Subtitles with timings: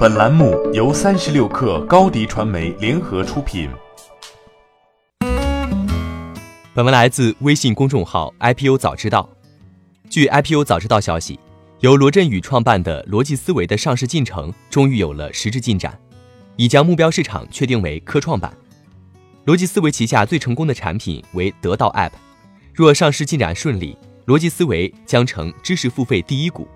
[0.00, 3.68] 本栏目由三十六氪高低传媒联合出品。
[6.72, 9.28] 本文来自微信公众号 IPO 早知道。
[10.08, 11.38] 据 IPO 早知道消息，
[11.80, 16.00] 由罗振宇创办的逻辑思维的上市进程终于有了实质进展，
[16.56, 18.50] 已将目标市场确定为科创板。
[19.44, 22.12] 逻辑思维旗下最成功的产品为得到 App，
[22.72, 26.66] 若上市进展顺利，逻辑思维将成知识付费第一股。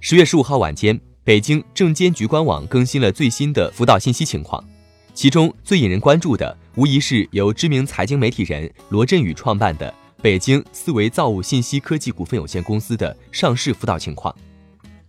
[0.00, 4.64] 十月十五号晚间，北京证监局官网更新了最新的辅导信息情况，
[5.12, 14.34] 其中最引人关注的，无疑是由知名财经媒体人罗振宇创办的北京思维造物信息科技股份有限公司的上市辅导情况。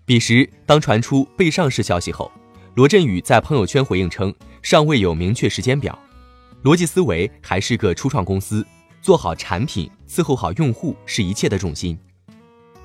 [0.04, 2.30] 彼时，当传出被上市消息后，
[2.76, 5.98] 罗振宇在朋友圈回应称，尚未有明确时间表，
[6.66, 8.68] 逻辑思维还是个初创公司，
[9.02, 11.98] 做好产品，伺候好用户是一切的重心。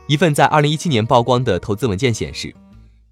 [0.06, 2.54] 一份在二零一七年曝光的投资文件显示，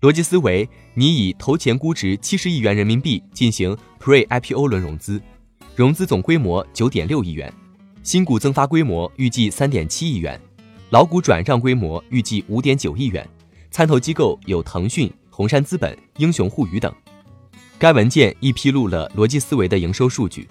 [0.02, 5.23] 逻辑思维拟以投前估值七十亿元人民币进行 Pre IPO 轮融资，
[5.77, 7.53] 融资总规模九点六亿元，
[8.03, 10.41] 新股增发规模预计三点七亿元，
[10.91, 13.25] 老股转让规模预计五点九亿元，
[13.70, 16.92] 参投机构有腾讯、红杉资本、英雄互娱等。
[17.78, 20.48] 该文件亦披露了逻辑思维的营收数据，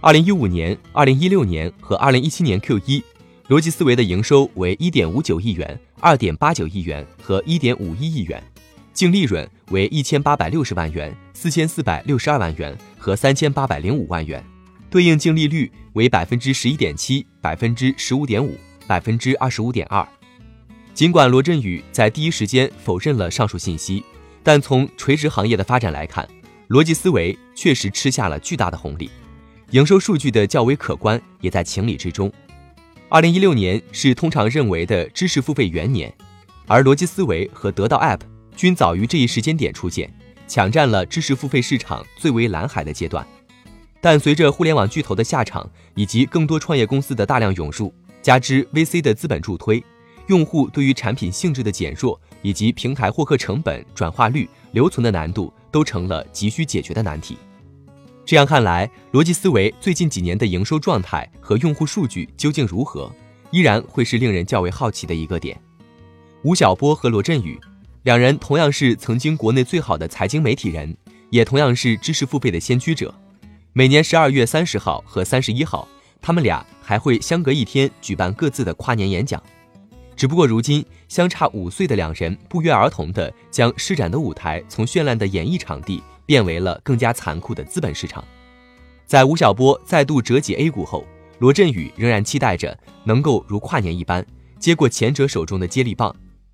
[0.00, 3.04] 二零一五年、二零一六年和二零一七年 Q 一。
[3.48, 8.42] 逻辑思维的营收为一点五九亿元、二点八九亿元和一点五一亿元，
[8.96, 14.42] 净利润为一千八百六十万元、四千四百六十二万元和三千八百零五万元，
[14.88, 20.08] 对应净利率为百分之十一点七、百分之十五点五、百分之二十五点二。
[20.94, 24.02] 尽管罗振宇在第一时间否认了上述信息，
[24.42, 26.26] 但从垂直行业的发展来看，
[26.70, 29.10] 逻辑思维确实吃下了巨大的红利，
[29.72, 32.32] 营收数据的较为可观也在情理之中。
[33.10, 36.10] 二零一六年是通常认为的知识付费元年，
[36.66, 38.20] 而逻辑思维和得到 App
[38.56, 40.10] 均早于这一时间点出现，
[40.48, 43.24] 抢占了知识付费市场最为蓝海的阶段。
[44.00, 49.82] 但随着互联网巨头的下场以及更多创业公司的大量涌入，加之 VC 的资本助推，
[50.28, 57.36] 用户对于产品性质的减弱以及平台获客成本、转化率、留存的难度，都成了急需解决的难题。
[58.24, 63.10] 这样看来，逻辑思维最近几年的营收状态和用户数据究竟如何，
[63.50, 65.60] 依然会是令人较为好奇的一个点。
[66.42, 67.58] 吴晓波和罗振宇
[68.06, 70.96] 两人同样是曾经国内最好的财经媒体人，
[71.30, 73.12] 也同样是知识付费的先驱者。
[73.72, 75.88] 每年十二月三十号和三十一号，
[76.22, 79.42] 他们俩还会相隔一天举办各自的跨年演讲。
[80.14, 86.00] 只不过如今相差五岁的两人不约而同地将施展的舞台从绚烂的演艺场地。
[86.24, 88.24] 变为了更加残酷的资本市场。
[89.04, 91.04] 在吴晓波再度折戟 A 股后，
[91.40, 94.24] 罗振宇仍然期待着能够如跨年一般
[94.60, 96.14] 接过前者手中的接力棒，